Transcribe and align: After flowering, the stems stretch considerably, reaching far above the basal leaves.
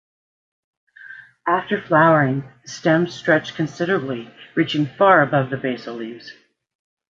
After 1.45 1.79
flowering, 1.79 2.51
the 2.63 2.67
stems 2.69 3.13
stretch 3.13 3.53
considerably, 3.53 4.33
reaching 4.55 4.87
far 4.87 5.21
above 5.21 5.51
the 5.51 5.57
basal 5.57 5.93
leaves. 5.93 6.33